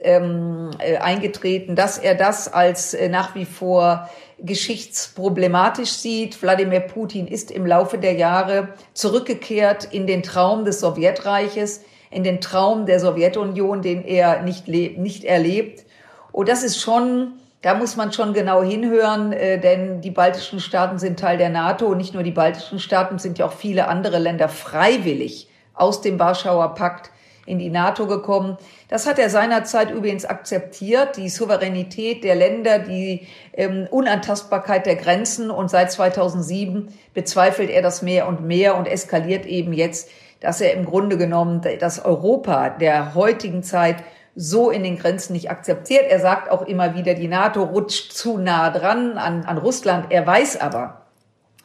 ähm, 0.00 0.70
äh, 0.78 0.96
eingetreten, 0.96 1.76
dass 1.76 1.98
er 1.98 2.14
das 2.14 2.52
als 2.52 2.94
äh, 2.94 3.08
nach 3.08 3.34
wie 3.34 3.44
vor 3.44 4.08
geschichtsproblematisch 4.40 5.92
sieht. 5.92 6.42
Wladimir 6.42 6.80
Putin 6.80 7.26
ist 7.26 7.50
im 7.50 7.66
Laufe 7.66 7.98
der 7.98 8.14
Jahre 8.14 8.68
zurückgekehrt 8.94 9.84
in 9.92 10.06
den 10.06 10.22
Traum 10.22 10.64
des 10.64 10.80
Sowjetreiches, 10.80 11.82
in 12.10 12.24
den 12.24 12.40
Traum 12.40 12.86
der 12.86 13.00
Sowjetunion, 13.00 13.82
den 13.82 14.04
er 14.04 14.42
nicht, 14.42 14.66
nicht 14.66 15.24
erlebt. 15.24 15.84
Und 16.32 16.48
das 16.48 16.62
ist 16.62 16.80
schon 16.80 17.34
da 17.62 17.74
muss 17.74 17.96
man 17.96 18.12
schon 18.12 18.34
genau 18.34 18.62
hinhören, 18.62 19.32
äh, 19.32 19.58
denn 19.58 20.00
die 20.00 20.10
baltischen 20.10 20.60
Staaten 20.60 20.98
sind 20.98 21.18
Teil 21.18 21.38
der 21.38 21.48
NATO 21.48 21.86
und 21.86 21.98
nicht 21.98 22.12
nur 22.12 22.24
die 22.24 22.32
baltischen 22.32 22.80
Staaten, 22.80 23.18
sind 23.18 23.38
ja 23.38 23.46
auch 23.46 23.52
viele 23.52 23.88
andere 23.88 24.18
Länder 24.18 24.48
freiwillig 24.48 25.48
aus 25.74 26.00
dem 26.00 26.18
Warschauer 26.18 26.74
Pakt 26.74 27.10
in 27.46 27.58
die 27.58 27.70
NATO 27.70 28.06
gekommen. 28.06 28.56
Das 28.88 29.06
hat 29.06 29.18
er 29.18 29.30
seinerzeit 29.30 29.90
übrigens 29.90 30.24
akzeptiert, 30.24 31.16
die 31.16 31.28
Souveränität 31.28 32.24
der 32.24 32.34
Länder, 32.34 32.78
die 32.78 33.26
ähm, 33.52 33.86
Unantastbarkeit 33.90 34.86
der 34.86 34.96
Grenzen. 34.96 35.50
Und 35.50 35.70
seit 35.70 35.90
2007 35.90 36.88
bezweifelt 37.14 37.70
er 37.70 37.82
das 37.82 38.02
mehr 38.02 38.28
und 38.28 38.44
mehr 38.44 38.76
und 38.76 38.86
eskaliert 38.86 39.46
eben 39.46 39.72
jetzt, 39.72 40.08
dass 40.40 40.60
er 40.60 40.72
im 40.74 40.84
Grunde 40.84 41.16
genommen 41.16 41.62
das 41.80 42.04
Europa 42.04 42.70
der 42.70 43.14
heutigen 43.14 43.62
Zeit 43.62 43.96
so 44.34 44.70
in 44.70 44.82
den 44.82 44.98
Grenzen 44.98 45.34
nicht 45.34 45.50
akzeptiert. 45.50 46.04
Er 46.08 46.20
sagt 46.20 46.50
auch 46.50 46.62
immer 46.62 46.94
wieder, 46.94 47.14
die 47.14 47.28
NATO 47.28 47.62
rutscht 47.62 48.12
zu 48.12 48.38
nah 48.38 48.70
dran 48.70 49.18
an, 49.18 49.44
an 49.44 49.58
Russland. 49.58 50.06
Er 50.10 50.26
weiß 50.26 50.60
aber, 50.60 51.02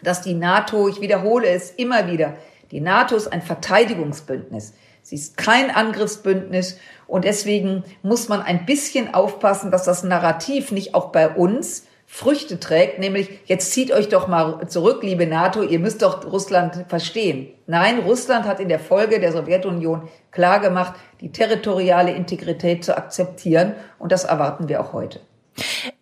dass 0.02 0.22
die 0.22 0.34
NATO, 0.34 0.88
ich 0.88 1.02
wiederhole 1.02 1.48
es 1.48 1.72
immer 1.72 2.08
wieder, 2.08 2.34
die 2.72 2.82
NATO 2.82 3.16
ist 3.16 3.32
ein 3.32 3.42
Verteidigungsbündnis. 3.42 4.74
Sie 5.02 5.16
ist 5.16 5.38
kein 5.38 5.72
Angriffsbündnis 5.72 6.78
und 7.08 7.24
deswegen 7.24 7.86
muss 8.02 8.28
man 8.28 8.42
ein 8.42 8.66
bisschen 8.66 9.14
aufpassen, 9.14 9.72
dass 9.72 9.86
das 9.86 10.04
Narrativ 10.04 10.72
nicht 10.72 10.94
auch 10.94 11.14
bei 11.14 11.30
uns 11.30 11.88
Früchte 12.10 12.58
trägt, 12.60 13.00
nämlich 13.00 13.30
jetzt 13.46 13.74
zieht 13.74 13.92
euch 13.92 14.08
doch 14.08 14.30
mal 14.30 14.68
zurück, 14.70 15.04
liebe 15.04 15.28
NATO, 15.28 15.62
ihr 15.62 15.78
müsst 15.78 16.02
doch 16.02 16.26
Russland 16.26 16.86
verstehen. 16.88 17.50
Nein, 17.68 18.00
Russland 18.00 18.46
hat 18.46 18.62
in 18.62 18.70
der 18.70 18.80
Folge 18.80 19.20
der 19.20 19.34
Sowjetunion 19.34 20.08
klargemacht, 20.32 20.94
die 21.20 21.34
territoriale 21.34 22.12
Integrität 22.12 22.86
zu 22.86 22.98
akzeptieren 22.98 23.74
und 24.00 24.14
das 24.14 24.24
erwarten 24.24 24.70
wir 24.70 24.82
auch 24.82 24.94
heute. 24.94 25.20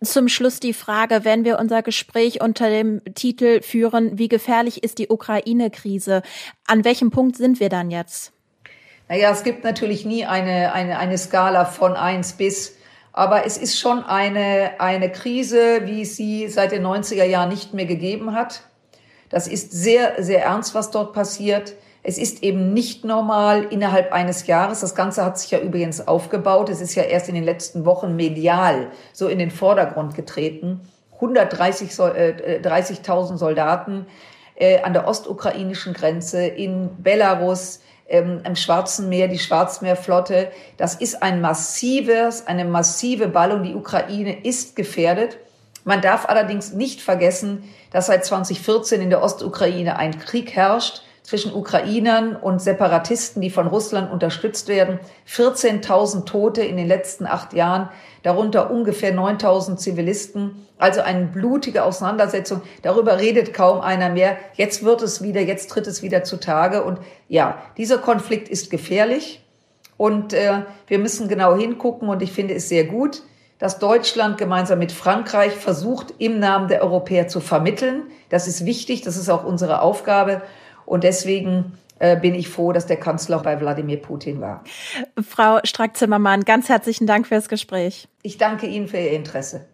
Zum 0.02 0.28
Schluss 0.28 0.60
die 0.60 0.74
Frage, 0.74 1.24
wenn 1.24 1.44
wir 1.44 1.58
unser 1.58 1.82
Gespräch 1.82 2.40
unter 2.40 2.70
dem 2.70 3.02
Titel 3.14 3.60
führen, 3.60 4.18
wie 4.18 4.28
gefährlich 4.28 4.84
ist 4.84 4.98
die 4.98 5.08
Ukraine-Krise? 5.08 6.22
An 6.66 6.84
welchem 6.84 7.10
Punkt 7.10 7.36
sind 7.36 7.58
wir 7.58 7.68
dann 7.68 7.90
jetzt? 7.90 8.32
Naja, 9.08 9.30
es 9.30 9.42
gibt 9.42 9.64
natürlich 9.64 10.04
nie 10.04 10.24
eine, 10.24 10.72
eine, 10.72 10.98
eine 10.98 11.18
Skala 11.18 11.64
von 11.64 11.94
eins 11.94 12.34
bis, 12.34 12.75
aber 13.16 13.46
es 13.46 13.56
ist 13.56 13.80
schon 13.80 14.04
eine, 14.04 14.72
eine 14.78 15.10
Krise, 15.10 15.86
wie 15.86 16.02
es 16.02 16.16
sie 16.16 16.48
seit 16.48 16.70
den 16.70 16.86
90er 16.86 17.24
Jahren 17.24 17.48
nicht 17.48 17.72
mehr 17.72 17.86
gegeben 17.86 18.34
hat. 18.34 18.60
Das 19.30 19.48
ist 19.48 19.72
sehr, 19.72 20.22
sehr 20.22 20.44
ernst, 20.44 20.74
was 20.74 20.90
dort 20.90 21.14
passiert. 21.14 21.72
Es 22.02 22.18
ist 22.18 22.42
eben 22.42 22.74
nicht 22.74 23.06
normal 23.06 23.64
innerhalb 23.70 24.12
eines 24.12 24.46
Jahres. 24.46 24.80
Das 24.80 24.94
Ganze 24.94 25.24
hat 25.24 25.38
sich 25.38 25.50
ja 25.50 25.58
übrigens 25.58 26.06
aufgebaut. 26.06 26.68
Es 26.68 26.82
ist 26.82 26.94
ja 26.94 27.04
erst 27.04 27.30
in 27.30 27.34
den 27.34 27.44
letzten 27.44 27.86
Wochen 27.86 28.16
medial 28.16 28.88
so 29.14 29.28
in 29.28 29.38
den 29.38 29.50
Vordergrund 29.50 30.14
getreten. 30.14 30.82
130.000 31.18 32.12
äh, 32.12 32.60
30 32.60 32.98
Soldaten 33.38 34.04
äh, 34.56 34.82
an 34.82 34.92
der 34.92 35.08
ostukrainischen 35.08 35.94
Grenze 35.94 36.46
in 36.46 37.02
Belarus, 37.02 37.80
ähm, 38.08 38.40
im 38.44 38.56
Schwarzen 38.56 39.08
Meer, 39.08 39.28
die 39.28 39.38
Schwarzmeerflotte. 39.38 40.50
Das 40.76 40.94
ist 40.94 41.22
ein 41.22 41.40
massives, 41.40 42.46
eine 42.46 42.64
massive 42.64 43.28
Ballung. 43.28 43.62
Die 43.62 43.74
Ukraine 43.74 44.44
ist 44.44 44.76
gefährdet. 44.76 45.38
Man 45.84 46.00
darf 46.00 46.28
allerdings 46.28 46.72
nicht 46.72 47.00
vergessen, 47.00 47.62
dass 47.92 48.06
seit 48.06 48.24
2014 48.24 49.00
in 49.00 49.10
der 49.10 49.22
Ostukraine 49.22 49.98
ein 49.98 50.18
Krieg 50.18 50.54
herrscht 50.54 51.02
zwischen 51.26 51.52
Ukrainern 51.52 52.36
und 52.36 52.62
Separatisten, 52.62 53.42
die 53.42 53.50
von 53.50 53.66
Russland 53.66 54.12
unterstützt 54.12 54.68
werden. 54.68 55.00
14.000 55.28 56.24
Tote 56.24 56.62
in 56.62 56.76
den 56.76 56.86
letzten 56.86 57.26
acht 57.26 57.52
Jahren, 57.52 57.88
darunter 58.22 58.70
ungefähr 58.70 59.12
9.000 59.12 59.76
Zivilisten. 59.76 60.64
Also 60.78 61.00
eine 61.00 61.26
blutige 61.26 61.82
Auseinandersetzung. 61.82 62.62
Darüber 62.82 63.18
redet 63.18 63.52
kaum 63.52 63.80
einer 63.80 64.08
mehr. 64.08 64.36
Jetzt 64.54 64.84
wird 64.84 65.02
es 65.02 65.20
wieder, 65.20 65.40
jetzt 65.40 65.68
tritt 65.68 65.88
es 65.88 66.00
wieder 66.00 66.22
zutage. 66.22 66.84
Und 66.84 67.00
ja, 67.26 67.58
dieser 67.76 67.98
Konflikt 67.98 68.48
ist 68.48 68.70
gefährlich. 68.70 69.44
Und 69.96 70.32
äh, 70.32 70.62
wir 70.86 71.00
müssen 71.00 71.26
genau 71.26 71.56
hingucken. 71.56 72.08
Und 72.08 72.22
ich 72.22 72.30
finde 72.30 72.54
es 72.54 72.68
sehr 72.68 72.84
gut, 72.84 73.22
dass 73.58 73.80
Deutschland 73.80 74.38
gemeinsam 74.38 74.78
mit 74.78 74.92
Frankreich 74.92 75.54
versucht, 75.54 76.14
im 76.18 76.38
Namen 76.38 76.68
der 76.68 76.84
Europäer 76.84 77.26
zu 77.26 77.40
vermitteln. 77.40 78.04
Das 78.28 78.46
ist 78.46 78.64
wichtig. 78.64 79.02
Das 79.02 79.16
ist 79.16 79.28
auch 79.28 79.44
unsere 79.44 79.80
Aufgabe. 79.82 80.42
Und 80.86 81.04
deswegen 81.04 81.72
äh, 81.98 82.18
bin 82.18 82.34
ich 82.34 82.48
froh, 82.48 82.72
dass 82.72 82.86
der 82.86 82.96
Kanzler 82.96 83.38
auch 83.38 83.42
bei 83.42 83.60
Wladimir 83.60 83.98
Putin 83.98 84.40
war. 84.40 84.64
Frau 85.22 85.58
Strack-Zimmermann, 85.62 86.44
ganz 86.44 86.68
herzlichen 86.68 87.06
Dank 87.06 87.26
fürs 87.26 87.48
Gespräch. 87.48 88.08
Ich 88.22 88.38
danke 88.38 88.66
Ihnen 88.66 88.88
für 88.88 88.98
Ihr 88.98 89.12
Interesse. 89.12 89.66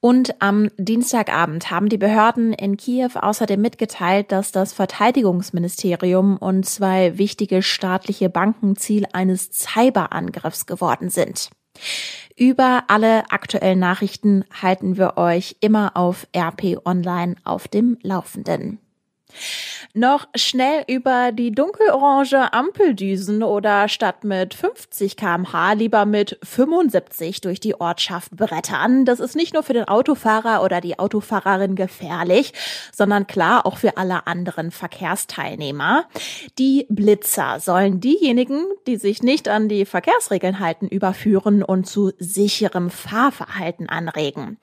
Und 0.00 0.40
am 0.40 0.70
Dienstagabend 0.76 1.72
haben 1.72 1.88
die 1.88 1.98
Behörden 1.98 2.52
in 2.52 2.76
Kiew 2.76 3.10
außerdem 3.14 3.60
mitgeteilt, 3.60 4.30
dass 4.30 4.52
das 4.52 4.72
Verteidigungsministerium 4.72 6.36
und 6.36 6.66
zwei 6.66 7.18
wichtige 7.18 7.62
staatliche 7.62 8.28
Banken 8.28 8.76
Ziel 8.76 9.06
eines 9.12 9.50
Cyberangriffs 9.50 10.66
geworden 10.66 11.10
sind. 11.10 11.50
Über 12.36 12.84
alle 12.86 13.30
aktuellen 13.30 13.80
Nachrichten 13.80 14.44
halten 14.62 14.96
wir 14.96 15.16
euch 15.16 15.56
immer 15.60 15.96
auf 15.96 16.28
RP 16.36 16.78
Online 16.84 17.34
auf 17.42 17.66
dem 17.66 17.98
Laufenden. 18.02 18.78
Noch 19.94 20.28
schnell 20.34 20.84
über 20.86 21.32
die 21.32 21.50
dunkelorange 21.50 22.52
Ampeldüsen 22.52 23.42
oder 23.42 23.88
statt 23.88 24.22
mit 24.22 24.54
50 24.54 25.16
kmh 25.16 25.72
lieber 25.72 26.04
mit 26.04 26.38
75 26.42 27.40
durch 27.40 27.58
die 27.58 27.80
Ortschaft 27.80 28.36
brettern. 28.36 29.04
Das 29.04 29.18
ist 29.18 29.34
nicht 29.34 29.54
nur 29.54 29.62
für 29.62 29.72
den 29.72 29.88
Autofahrer 29.88 30.62
oder 30.62 30.80
die 30.80 30.98
Autofahrerin 30.98 31.74
gefährlich, 31.74 32.52
sondern 32.92 33.26
klar 33.26 33.66
auch 33.66 33.78
für 33.78 33.96
alle 33.96 34.26
anderen 34.26 34.70
Verkehrsteilnehmer. 34.70 36.04
Die 36.58 36.86
Blitzer 36.88 37.58
sollen 37.60 38.00
diejenigen, 38.00 38.64
die 38.86 38.96
sich 38.96 39.22
nicht 39.22 39.48
an 39.48 39.68
die 39.68 39.84
Verkehrsregeln 39.84 40.60
halten, 40.60 40.88
überführen 40.88 41.62
und 41.62 41.86
zu 41.86 42.12
sicherem 42.18 42.90
Fahrverhalten 42.90 43.88
anregen. 43.88 44.58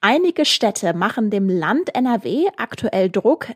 Einige 0.00 0.44
Städte 0.44 0.94
machen 0.94 1.30
dem 1.30 1.48
Land 1.48 1.94
NRW 1.94 2.48
aktuell 2.56 3.10
Druck, 3.10 3.48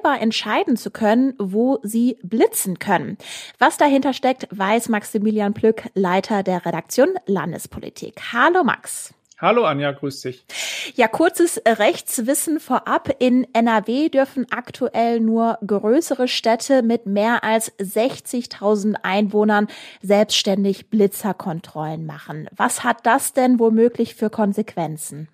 selber 0.00 0.20
entscheiden 0.20 0.76
zu 0.76 0.90
können, 0.90 1.34
wo 1.38 1.78
sie 1.82 2.16
blitzen 2.22 2.78
können. 2.78 3.18
Was 3.58 3.76
dahinter 3.76 4.12
steckt, 4.12 4.48
weiß 4.50 4.88
Maximilian 4.88 5.54
Plück, 5.54 5.84
Leiter 5.94 6.42
der 6.42 6.64
Redaktion 6.64 7.08
Landespolitik. 7.26 8.20
Hallo 8.32 8.64
Max. 8.64 9.12
Hallo 9.38 9.64
Anja, 9.64 9.92
grüß 9.92 10.20
dich. 10.20 10.44
Ja, 10.94 11.08
kurzes 11.08 11.62
Rechtswissen 11.66 12.60
vorab. 12.60 13.10
In 13.20 13.46
NRW 13.54 14.10
dürfen 14.10 14.46
aktuell 14.50 15.20
nur 15.20 15.58
größere 15.66 16.28
Städte 16.28 16.82
mit 16.82 17.06
mehr 17.06 17.42
als 17.42 17.72
60.000 17.78 18.96
Einwohnern 19.02 19.68
selbstständig 20.02 20.90
Blitzerkontrollen 20.90 22.04
machen. 22.04 22.48
Was 22.54 22.84
hat 22.84 23.06
das 23.06 23.32
denn 23.32 23.58
womöglich 23.58 24.14
für 24.14 24.28
Konsequenzen? 24.28 25.28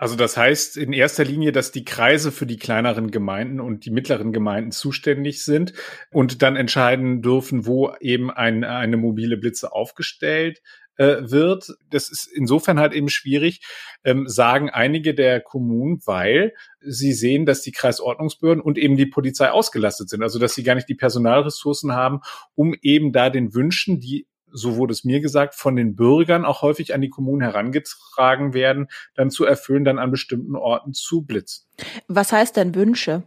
Also 0.00 0.16
das 0.16 0.38
heißt 0.38 0.78
in 0.78 0.94
erster 0.94 1.24
Linie, 1.24 1.52
dass 1.52 1.72
die 1.72 1.84
Kreise 1.84 2.32
für 2.32 2.46
die 2.46 2.56
kleineren 2.56 3.10
Gemeinden 3.10 3.60
und 3.60 3.84
die 3.84 3.90
mittleren 3.90 4.32
Gemeinden 4.32 4.70
zuständig 4.72 5.44
sind 5.44 5.74
und 6.10 6.40
dann 6.40 6.56
entscheiden 6.56 7.20
dürfen, 7.20 7.66
wo 7.66 7.94
eben 8.00 8.30
ein, 8.30 8.64
eine 8.64 8.96
mobile 8.96 9.36
Blitze 9.36 9.72
aufgestellt 9.72 10.62
äh, 10.96 11.30
wird. 11.30 11.74
Das 11.90 12.10
ist 12.10 12.26
insofern 12.34 12.80
halt 12.80 12.94
eben 12.94 13.10
schwierig, 13.10 13.60
ähm, 14.02 14.26
sagen 14.26 14.70
einige 14.70 15.14
der 15.14 15.42
Kommunen, 15.42 16.00
weil 16.06 16.54
sie 16.80 17.12
sehen, 17.12 17.44
dass 17.44 17.60
die 17.60 17.72
Kreisordnungsbehörden 17.72 18.62
und 18.62 18.78
eben 18.78 18.96
die 18.96 19.04
Polizei 19.04 19.50
ausgelastet 19.50 20.08
sind. 20.08 20.22
Also 20.22 20.38
dass 20.38 20.54
sie 20.54 20.62
gar 20.62 20.76
nicht 20.76 20.88
die 20.88 20.94
Personalressourcen 20.94 21.92
haben, 21.92 22.20
um 22.54 22.74
eben 22.80 23.12
da 23.12 23.28
den 23.28 23.52
Wünschen, 23.52 24.00
die 24.00 24.26
so 24.52 24.76
wurde 24.76 24.92
es 24.92 25.04
mir 25.04 25.20
gesagt, 25.20 25.54
von 25.54 25.76
den 25.76 25.96
Bürgern 25.96 26.44
auch 26.44 26.62
häufig 26.62 26.94
an 26.94 27.00
die 27.00 27.08
Kommunen 27.08 27.42
herangetragen 27.42 28.54
werden, 28.54 28.88
dann 29.14 29.30
zu 29.30 29.44
erfüllen, 29.44 29.84
dann 29.84 29.98
an 29.98 30.10
bestimmten 30.10 30.56
Orten 30.56 30.92
zu 30.92 31.22
blitzen. 31.22 31.66
Was 32.08 32.32
heißt 32.32 32.56
denn 32.56 32.74
Wünsche? 32.74 33.22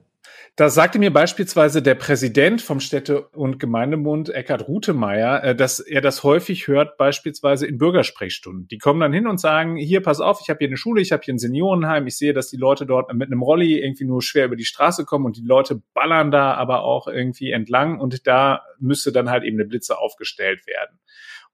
Da 0.56 0.70
sagte 0.70 1.00
mir 1.00 1.12
beispielsweise 1.12 1.82
der 1.82 1.96
Präsident 1.96 2.62
vom 2.62 2.80
Städte- 2.80 3.28
und 3.30 3.60
Gemeindebund, 3.60 4.30
Eckhard 4.30 4.68
Rutemeyer, 4.68 5.44
äh, 5.44 5.56
dass 5.56 5.80
er 5.80 6.02
das 6.02 6.24
häufig 6.24 6.68
hört, 6.68 6.98
beispielsweise 6.98 7.66
in 7.66 7.78
Bürgersprechstunden. 7.78 8.68
Die 8.68 8.78
kommen 8.78 9.00
dann 9.00 9.14
hin 9.14 9.26
und 9.26 9.40
sagen, 9.40 9.76
hier, 9.76 10.02
pass 10.02 10.20
auf, 10.20 10.40
ich 10.42 10.50
habe 10.50 10.60
hier 10.60 10.68
eine 10.68 10.78
Schule, 10.78 11.02
ich 11.02 11.12
habe 11.12 11.24
hier 11.24 11.34
ein 11.34 11.40
Seniorenheim, 11.40 12.06
ich 12.06 12.18
sehe, 12.18 12.34
dass 12.34 12.50
die 12.50 12.58
Leute 12.58 12.86
dort 12.86 13.12
mit 13.14 13.28
einem 13.28 13.42
Rolli 13.42 13.80
irgendwie 13.80 14.06
nur 14.06 14.22
schwer 14.22 14.46
über 14.46 14.56
die 14.56 14.66
Straße 14.66 15.06
kommen 15.06 15.26
und 15.26 15.38
die 15.38 15.46
Leute 15.46 15.82
ballern 15.94 16.30
da 16.30 16.54
aber 16.54 16.84
auch 16.84 17.08
irgendwie 17.08 17.52
entlang 17.52 18.00
und 18.00 18.28
da 18.28 18.64
müsste 18.80 19.12
dann 19.12 19.30
halt 19.30 19.44
eben 19.44 19.58
eine 19.58 19.68
Blitze 19.68 19.98
aufgestellt 19.98 20.68
werden. 20.68 21.00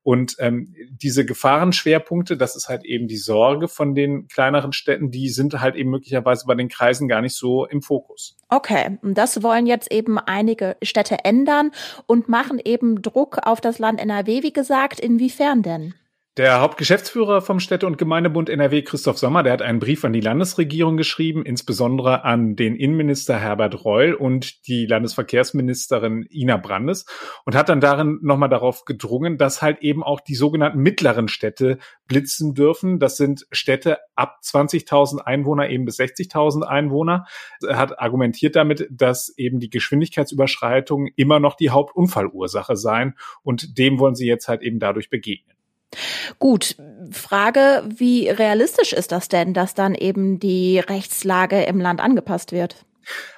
Und 0.09 0.37
ähm, 0.39 0.73
diese 0.89 1.23
Gefahrenschwerpunkte, 1.23 2.35
das 2.35 2.55
ist 2.55 2.67
halt 2.67 2.83
eben 2.83 3.07
die 3.07 3.15
Sorge 3.15 3.67
von 3.67 3.93
den 3.93 4.27
kleineren 4.27 4.73
Städten, 4.73 5.11
die 5.11 5.29
sind 5.29 5.61
halt 5.61 5.75
eben 5.75 5.91
möglicherweise 5.91 6.47
bei 6.47 6.55
den 6.55 6.67
Kreisen 6.67 7.07
gar 7.07 7.21
nicht 7.21 7.35
so 7.35 7.67
im 7.67 7.83
Fokus. 7.83 8.35
Okay, 8.49 8.97
und 9.03 9.19
das 9.19 9.43
wollen 9.43 9.67
jetzt 9.67 9.91
eben 9.91 10.17
einige 10.17 10.77
Städte 10.81 11.25
ändern 11.25 11.69
und 12.07 12.27
machen 12.27 12.59
eben 12.65 13.03
Druck 13.03 13.37
auf 13.43 13.61
das 13.61 13.77
Land 13.77 14.01
NRW, 14.01 14.41
wie 14.41 14.51
gesagt. 14.51 14.99
Inwiefern 14.99 15.61
denn? 15.61 15.93
Der 16.37 16.61
Hauptgeschäftsführer 16.61 17.41
vom 17.41 17.59
Städte- 17.59 17.85
und 17.85 17.97
Gemeindebund 17.97 18.49
NRW, 18.49 18.83
Christoph 18.83 19.17
Sommer, 19.17 19.43
der 19.43 19.51
hat 19.51 19.61
einen 19.61 19.79
Brief 19.79 20.05
an 20.05 20.13
die 20.13 20.21
Landesregierung 20.21 20.95
geschrieben, 20.95 21.43
insbesondere 21.43 22.23
an 22.23 22.55
den 22.55 22.77
Innenminister 22.77 23.37
Herbert 23.37 23.83
Reul 23.83 24.13
und 24.13 24.65
die 24.67 24.85
Landesverkehrsministerin 24.85 26.25
Ina 26.29 26.55
Brandes 26.55 27.05
und 27.43 27.55
hat 27.55 27.67
dann 27.67 27.81
darin 27.81 28.19
nochmal 28.21 28.47
darauf 28.47 28.85
gedrungen, 28.85 29.37
dass 29.37 29.61
halt 29.61 29.79
eben 29.81 30.01
auch 30.01 30.21
die 30.21 30.35
sogenannten 30.35 30.79
mittleren 30.79 31.27
Städte 31.27 31.77
blitzen 32.07 32.53
dürfen. 32.53 32.99
Das 32.99 33.17
sind 33.17 33.45
Städte 33.51 33.97
ab 34.15 34.37
20.000 34.41 35.19
Einwohner 35.19 35.67
eben 35.69 35.83
bis 35.83 35.99
60.000 35.99 36.61
Einwohner. 36.63 37.25
Er 37.67 37.77
hat 37.77 37.99
argumentiert 37.99 38.55
damit, 38.55 38.87
dass 38.91 39.33
eben 39.37 39.59
die 39.59 39.69
Geschwindigkeitsüberschreitungen 39.69 41.11
immer 41.17 41.41
noch 41.41 41.55
die 41.55 41.71
Hauptunfallursache 41.71 42.77
seien 42.77 43.17
und 43.41 43.77
dem 43.77 43.99
wollen 43.99 44.15
sie 44.15 44.27
jetzt 44.27 44.47
halt 44.47 44.61
eben 44.61 44.79
dadurch 44.79 45.09
begegnen. 45.09 45.58
Gut, 46.37 46.75
Frage, 47.11 47.83
wie 47.87 48.29
realistisch 48.29 48.93
ist 48.93 49.11
das 49.11 49.27
denn, 49.27 49.53
dass 49.53 49.73
dann 49.73 49.95
eben 49.95 50.39
die 50.39 50.79
Rechtslage 50.79 51.63
im 51.63 51.79
Land 51.79 51.99
angepasst 51.99 52.51
wird? 52.51 52.85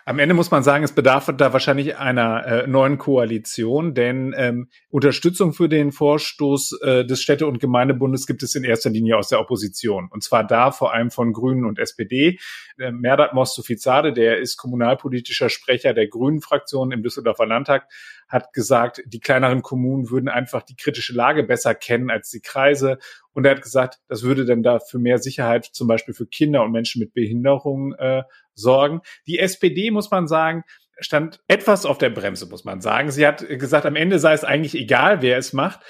Am 0.03 0.19
Ende 0.19 0.33
muss 0.33 0.51
man 0.51 0.63
sagen, 0.63 0.83
es 0.83 0.91
bedarf 0.93 1.31
da 1.37 1.53
wahrscheinlich 1.53 1.97
einer 1.97 2.45
äh, 2.45 2.67
neuen 2.67 2.97
Koalition, 2.97 3.93
denn 3.93 4.33
ähm, 4.35 4.67
Unterstützung 4.89 5.53
für 5.53 5.69
den 5.69 5.91
Vorstoß 5.91 6.79
äh, 6.81 7.05
des 7.05 7.21
Städte- 7.21 7.47
und 7.47 7.59
Gemeindebundes 7.59 8.25
gibt 8.25 8.43
es 8.43 8.55
in 8.55 8.63
erster 8.63 8.89
Linie 8.89 9.17
aus 9.17 9.29
der 9.29 9.39
Opposition. 9.39 10.09
Und 10.11 10.23
zwar 10.23 10.45
da 10.45 10.71
vor 10.71 10.93
allem 10.93 11.11
von 11.11 11.31
Grünen 11.31 11.65
und 11.65 11.79
SPD. 11.79 12.39
Äh, 12.77 12.91
Merdat 12.91 13.33
Mostofizade, 13.33 14.11
der 14.11 14.39
ist 14.39 14.57
kommunalpolitischer 14.57 15.49
Sprecher 15.49 15.93
der 15.93 16.07
Grünen-Fraktion 16.07 16.91
im 16.91 17.03
Düsseldorfer 17.03 17.45
Landtag, 17.45 17.87
hat 18.31 18.53
gesagt, 18.53 19.03
die 19.05 19.19
kleineren 19.19 19.61
Kommunen 19.61 20.09
würden 20.09 20.29
einfach 20.29 20.63
die 20.63 20.75
kritische 20.75 21.13
Lage 21.13 21.43
besser 21.43 21.75
kennen 21.75 22.09
als 22.09 22.29
die 22.29 22.39
Kreise. 22.39 22.97
Und 23.33 23.45
er 23.45 23.51
hat 23.51 23.61
gesagt, 23.61 23.99
das 24.07 24.23
würde 24.23 24.45
dann 24.45 24.63
da 24.63 24.79
für 24.79 24.99
mehr 24.99 25.17
Sicherheit 25.17 25.65
zum 25.65 25.87
Beispiel 25.87 26.13
für 26.13 26.25
Kinder 26.25 26.63
und 26.63 26.71
Menschen 26.71 26.99
mit 26.99 27.13
Behinderung 27.13 27.93
äh, 27.95 28.23
sorgen. 28.53 29.01
Die 29.27 29.39
SPD, 29.39 29.91
muss 29.91 30.09
man 30.11 30.27
sagen, 30.27 30.63
stand 30.99 31.41
etwas 31.47 31.85
auf 31.85 31.97
der 31.97 32.09
Bremse, 32.09 32.45
muss 32.47 32.63
man 32.63 32.79
sagen. 32.79 33.11
Sie 33.11 33.27
hat 33.27 33.47
gesagt, 33.47 33.85
am 33.85 33.95
Ende 33.95 34.19
sei 34.19 34.33
es 34.33 34.43
eigentlich 34.43 34.75
egal, 34.75 35.21
wer 35.21 35.37
es 35.37 35.51
macht. 35.51 35.81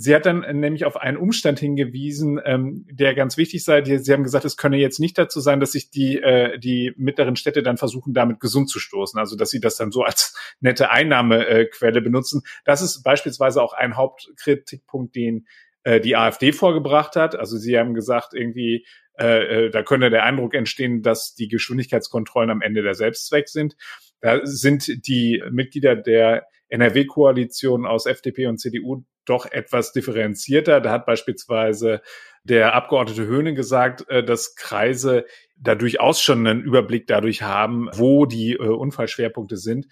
Sie 0.00 0.14
hat 0.14 0.24
dann 0.24 0.40
nämlich 0.58 0.86
auf 0.86 0.96
einen 0.96 1.18
Umstand 1.18 1.58
hingewiesen, 1.58 2.40
ähm, 2.44 2.86
der 2.90 3.14
ganz 3.14 3.36
wichtig 3.36 3.62
sei. 3.64 3.82
Sie 3.84 4.12
haben 4.12 4.22
gesagt, 4.22 4.46
es 4.46 4.56
könne 4.56 4.78
jetzt 4.78 4.98
nicht 4.98 5.18
dazu 5.18 5.40
sein, 5.40 5.60
dass 5.60 5.72
sich 5.72 5.90
die, 5.90 6.18
äh, 6.18 6.58
die 6.58 6.94
mittleren 6.96 7.36
Städte 7.36 7.62
dann 7.62 7.76
versuchen, 7.76 8.14
damit 8.14 8.40
gesund 8.40 8.70
zu 8.70 8.78
stoßen. 8.78 9.18
Also, 9.20 9.36
dass 9.36 9.50
sie 9.50 9.60
das 9.60 9.76
dann 9.76 9.90
so 9.90 10.02
als 10.02 10.34
nette 10.60 10.90
Einnahmequelle 10.90 12.00
benutzen. 12.00 12.42
Das 12.64 12.80
ist 12.80 13.02
beispielsweise 13.02 13.62
auch 13.62 13.74
ein 13.74 13.96
Hauptkritikpunkt, 13.96 15.14
den 15.14 15.46
äh, 15.82 16.00
die 16.00 16.16
AfD 16.16 16.52
vorgebracht 16.52 17.16
hat. 17.16 17.36
Also 17.36 17.56
sie 17.56 17.78
haben 17.78 17.94
gesagt, 17.94 18.34
irgendwie, 18.34 18.86
äh, 19.18 19.66
äh, 19.66 19.70
da 19.70 19.82
könnte 19.82 20.10
der 20.10 20.24
Eindruck 20.24 20.54
entstehen, 20.54 21.02
dass 21.02 21.34
die 21.34 21.48
Geschwindigkeitskontrollen 21.48 22.50
am 22.50 22.62
Ende 22.62 22.82
der 22.82 22.94
Selbstzweck 22.94 23.48
sind. 23.48 23.76
Da 24.20 24.40
sind 24.44 25.06
die 25.06 25.42
Mitglieder 25.50 25.96
der 25.96 26.46
NRW-Koalition 26.68 27.86
aus 27.86 28.06
FDP 28.06 28.46
und 28.46 28.58
CDU 28.58 29.04
doch 29.24 29.46
etwas 29.50 29.92
differenzierter. 29.92 30.80
Da 30.80 30.90
hat 30.90 31.06
beispielsweise 31.06 32.00
der 32.42 32.74
Abgeordnete 32.74 33.26
Höhne 33.26 33.54
gesagt, 33.54 34.08
äh, 34.08 34.24
dass 34.24 34.54
Kreise 34.54 35.26
da 35.56 35.74
durchaus 35.74 36.22
schon 36.22 36.46
einen 36.46 36.62
Überblick 36.62 37.06
dadurch 37.06 37.42
haben, 37.42 37.88
wo 37.92 38.26
die 38.26 38.52
äh, 38.52 38.58
Unfallschwerpunkte 38.58 39.56
sind. 39.56 39.86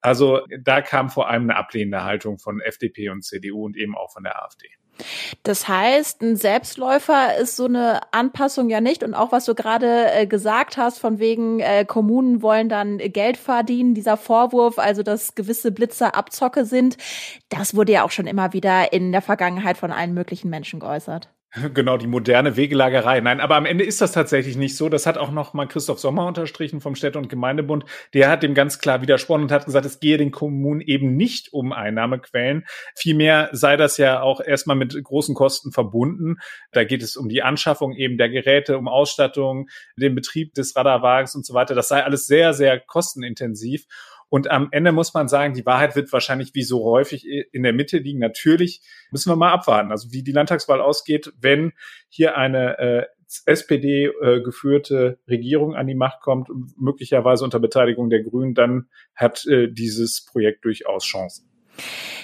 Also 0.00 0.42
da 0.62 0.82
kam 0.82 1.08
vor 1.08 1.30
allem 1.30 1.44
eine 1.44 1.56
ablehnende 1.56 2.04
Haltung 2.04 2.38
von 2.38 2.60
FDP 2.60 3.08
und 3.08 3.24
CDU 3.24 3.64
und 3.64 3.76
eben 3.76 3.96
auch 3.96 4.12
von 4.12 4.22
der 4.22 4.42
AfD. 4.42 4.68
Das 5.42 5.68
heißt, 5.68 6.22
ein 6.22 6.36
Selbstläufer 6.36 7.36
ist 7.36 7.56
so 7.56 7.66
eine 7.66 8.00
Anpassung 8.12 8.70
ja 8.70 8.80
nicht. 8.80 9.02
Und 9.02 9.14
auch 9.14 9.32
was 9.32 9.44
du 9.44 9.54
gerade 9.54 10.12
äh, 10.12 10.26
gesagt 10.26 10.76
hast, 10.76 10.98
von 10.98 11.18
wegen 11.18 11.60
äh, 11.60 11.84
Kommunen 11.84 12.42
wollen 12.42 12.68
dann 12.68 12.98
Geld 12.98 13.36
verdienen, 13.36 13.94
dieser 13.94 14.16
Vorwurf, 14.16 14.78
also 14.78 15.02
dass 15.02 15.34
gewisse 15.34 15.72
Blitzer 15.72 16.14
Abzocke 16.14 16.64
sind, 16.64 16.96
das 17.48 17.74
wurde 17.74 17.92
ja 17.92 18.04
auch 18.04 18.10
schon 18.10 18.26
immer 18.26 18.52
wieder 18.52 18.92
in 18.92 19.12
der 19.12 19.22
Vergangenheit 19.22 19.76
von 19.76 19.92
allen 19.92 20.14
möglichen 20.14 20.50
Menschen 20.50 20.80
geäußert. 20.80 21.33
Genau, 21.74 21.96
die 21.96 22.06
moderne 22.06 22.56
Wegelagerei. 22.56 23.20
Nein, 23.20 23.40
aber 23.40 23.56
am 23.56 23.66
Ende 23.66 23.84
ist 23.84 24.00
das 24.00 24.12
tatsächlich 24.12 24.56
nicht 24.56 24.76
so. 24.76 24.88
Das 24.88 25.06
hat 25.06 25.18
auch 25.18 25.30
noch 25.30 25.54
mal 25.54 25.66
Christoph 25.66 26.00
Sommer 26.00 26.26
unterstrichen 26.26 26.80
vom 26.80 26.94
Städte- 26.94 27.18
und 27.18 27.28
Gemeindebund. 27.28 27.84
Der 28.12 28.28
hat 28.28 28.42
dem 28.42 28.54
ganz 28.54 28.78
klar 28.78 29.02
widersprochen 29.02 29.42
und 29.42 29.52
hat 29.52 29.64
gesagt, 29.64 29.86
es 29.86 30.00
gehe 30.00 30.18
den 30.18 30.30
Kommunen 30.30 30.80
eben 30.80 31.16
nicht 31.16 31.52
um 31.52 31.72
Einnahmequellen. 31.72 32.64
Vielmehr 32.94 33.50
sei 33.52 33.76
das 33.76 33.98
ja 33.98 34.20
auch 34.20 34.40
erstmal 34.40 34.76
mit 34.76 35.00
großen 35.02 35.34
Kosten 35.34 35.70
verbunden. 35.70 36.38
Da 36.72 36.84
geht 36.84 37.02
es 37.02 37.16
um 37.16 37.28
die 37.28 37.42
Anschaffung 37.42 37.94
eben 37.94 38.18
der 38.18 38.28
Geräte, 38.28 38.76
um 38.76 38.88
Ausstattung, 38.88 39.68
den 39.96 40.14
Betrieb 40.14 40.54
des 40.54 40.74
Radarwagens 40.74 41.34
und 41.34 41.46
so 41.46 41.54
weiter. 41.54 41.74
Das 41.74 41.88
sei 41.88 42.02
alles 42.02 42.26
sehr, 42.26 42.52
sehr 42.54 42.80
kostenintensiv. 42.80 43.86
Und 44.34 44.50
am 44.50 44.66
Ende 44.72 44.90
muss 44.90 45.14
man 45.14 45.28
sagen, 45.28 45.54
die 45.54 45.64
Wahrheit 45.64 45.94
wird 45.94 46.12
wahrscheinlich 46.12 46.56
wie 46.56 46.64
so 46.64 46.82
häufig 46.82 47.24
in 47.24 47.62
der 47.62 47.72
Mitte 47.72 47.98
liegen. 47.98 48.18
Natürlich 48.18 48.80
müssen 49.12 49.30
wir 49.30 49.36
mal 49.36 49.52
abwarten, 49.52 49.92
also 49.92 50.10
wie 50.10 50.24
die 50.24 50.32
Landtagswahl 50.32 50.80
ausgeht, 50.80 51.32
wenn 51.40 51.72
hier 52.08 52.36
eine 52.36 52.76
äh, 52.80 53.06
SPD 53.46 54.06
äh, 54.06 54.42
geführte 54.42 55.20
Regierung 55.28 55.76
an 55.76 55.86
die 55.86 55.94
Macht 55.94 56.20
kommt, 56.20 56.48
möglicherweise 56.76 57.44
unter 57.44 57.60
Beteiligung 57.60 58.10
der 58.10 58.24
Grünen, 58.24 58.54
dann 58.54 58.88
hat 59.14 59.46
äh, 59.46 59.68
dieses 59.70 60.24
Projekt 60.24 60.64
durchaus 60.64 61.04
Chancen. 61.04 61.53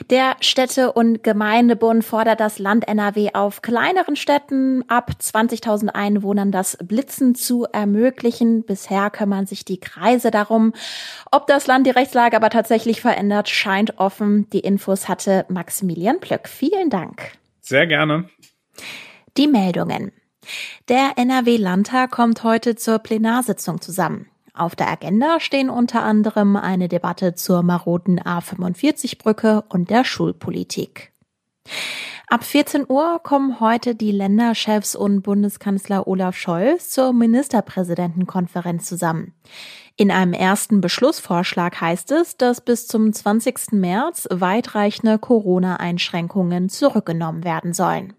Der 0.09 0.37
Städte- 0.41 0.93
und 0.93 1.23
Gemeindebund 1.23 2.05
fordert 2.05 2.41
das 2.41 2.59
Land 2.59 2.89
NRW 2.89 3.31
auf, 3.35 3.63
kleineren 3.63 4.17
Städten 4.17 4.85
ab 4.89 5.13
20.000 5.21 5.89
Einwohnern 5.89 6.51
das 6.51 6.79
Blitzen 6.83 7.35
zu 7.35 7.67
ermöglichen. 7.73 8.65
Bisher 8.65 9.11
kümmern 9.11 9.47
sich 9.47 9.65
die 9.65 9.79
Kreise 9.79 10.31
darum. 10.31 10.73
Ob 11.31 11.47
das 11.47 11.67
Land 11.67 11.87
die 11.87 11.91
Rechtslage 11.91 12.37
aber 12.37 12.51
tatsächlich 12.51 13.01
verändert, 13.01 13.49
scheint 13.49 13.99
offen. 13.99 14.49
Die 14.51 14.61
Infos 14.61 15.09
hatte 15.09 15.45
Maximilian 15.49 16.21
Plöck. 16.21 16.49
Vielen 16.49 16.91
Dank. 16.91 17.33
Sehr 17.61 17.87
gerne. 17.87 18.29
Die 19.37 19.47
Meldungen. 19.47 20.13
Der 20.89 21.13
NRW-Landtag 21.17 22.11
kommt 22.11 22.43
heute 22.43 22.75
zur 22.75 22.99
Plenarsitzung 22.99 23.81
zusammen. 23.81 24.27
Auf 24.61 24.77
der 24.77 24.91
Agenda 24.91 25.41
stehen 25.41 25.71
unter 25.71 26.03
anderem 26.03 26.55
eine 26.55 26.89
Debatte 26.89 27.35
zur 27.35 27.63
maroden 27.63 28.21
A45-Brücke 28.21 29.65
und 29.71 29.89
der 29.89 30.05
Schulpolitik. 30.05 31.15
Ab 32.27 32.45
14 32.45 32.85
Uhr 32.87 33.21
kommen 33.23 33.59
heute 33.61 33.95
die 33.95 34.13
Länderchefs 34.13 34.95
und 34.95 35.23
Bundeskanzler 35.23 36.07
Olaf 36.07 36.37
Scholz 36.37 36.91
zur 36.91 37.15
Ministerpräsidentenkonferenz 37.15 38.87
zusammen. 38.87 39.33
In 39.97 40.11
einem 40.11 40.35
ersten 40.35 40.83
Beschlussvorschlag 40.83 41.81
heißt 41.81 42.13
es, 42.13 42.37
dass 42.37 42.61
bis 42.61 42.87
zum 42.87 43.15
20. 43.15 43.73
März 43.73 44.29
weitreichende 44.31 45.19
Corona-Einschränkungen 45.19 46.69
zurückgenommen 46.69 47.45
werden 47.45 47.73
sollen. 47.73 48.13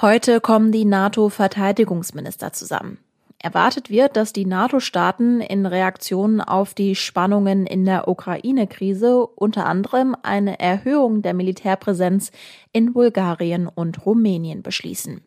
Heute 0.00 0.40
kommen 0.40 0.72
die 0.72 0.86
NATO-Verteidigungsminister 0.86 2.54
zusammen. 2.54 2.96
Erwartet 3.42 3.88
wird, 3.88 4.16
dass 4.16 4.34
die 4.34 4.44
NATO-Staaten 4.44 5.40
in 5.40 5.64
Reaktion 5.64 6.42
auf 6.42 6.74
die 6.74 6.94
Spannungen 6.94 7.66
in 7.66 7.86
der 7.86 8.06
Ukraine-Krise 8.06 9.26
unter 9.26 9.64
anderem 9.64 10.14
eine 10.22 10.60
Erhöhung 10.60 11.22
der 11.22 11.32
Militärpräsenz 11.32 12.32
in 12.72 12.92
Bulgarien 12.92 13.66
und 13.66 14.04
Rumänien 14.04 14.62
beschließen. 14.62 15.22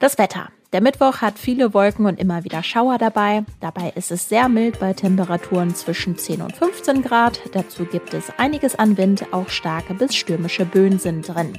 Das 0.00 0.18
Wetter. 0.18 0.50
Der 0.74 0.82
Mittwoch 0.82 1.22
hat 1.22 1.38
viele 1.38 1.72
Wolken 1.72 2.04
und 2.04 2.20
immer 2.20 2.44
wieder 2.44 2.62
Schauer 2.62 2.98
dabei. 2.98 3.42
Dabei 3.60 3.90
ist 3.94 4.10
es 4.10 4.28
sehr 4.28 4.50
mild 4.50 4.78
bei 4.78 4.92
Temperaturen 4.92 5.74
zwischen 5.74 6.18
10 6.18 6.42
und 6.42 6.54
15 6.54 7.02
Grad. 7.02 7.40
Dazu 7.54 7.86
gibt 7.86 8.12
es 8.12 8.30
einiges 8.36 8.74
an 8.78 8.98
Wind, 8.98 9.32
auch 9.32 9.48
starke 9.48 9.94
bis 9.94 10.14
stürmische 10.14 10.66
Böen 10.66 10.98
sind 10.98 11.26
drin. 11.26 11.54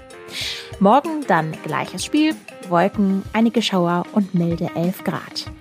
Morgen 0.79 1.25
dann 1.27 1.53
gleiches 1.63 2.05
Spiel, 2.05 2.35
Wolken, 2.69 3.23
einige 3.33 3.61
Schauer 3.61 4.03
und 4.13 4.33
milde 4.33 4.69
11 4.75 5.03
Grad. 5.03 5.51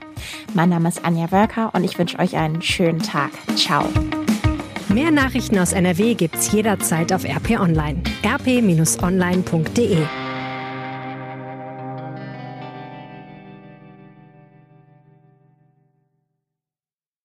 Mein 0.54 0.68
Name 0.68 0.88
ist 0.88 1.04
Anja 1.04 1.30
Wölker 1.30 1.70
und 1.74 1.84
ich 1.84 1.98
wünsche 1.98 2.18
euch 2.18 2.36
einen 2.36 2.62
schönen 2.62 3.00
Tag. 3.00 3.30
Ciao. 3.56 3.84
Mehr 4.88 5.10
Nachrichten 5.10 5.58
aus 5.58 5.72
NRW 5.72 6.14
gibt's 6.14 6.50
jederzeit 6.52 7.12
auf 7.12 7.24
RP 7.24 7.60
Online. 7.60 8.02
rp-online.de 8.24 9.98